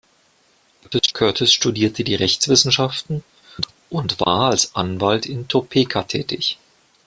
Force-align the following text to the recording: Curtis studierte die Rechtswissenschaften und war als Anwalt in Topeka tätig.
Curtis 1.13 1.53
studierte 1.53 2.03
die 2.03 2.15
Rechtswissenschaften 2.15 3.23
und 3.91 4.19
war 4.19 4.49
als 4.49 4.73
Anwalt 4.75 5.27
in 5.27 5.47
Topeka 5.47 6.01
tätig. 6.01 6.57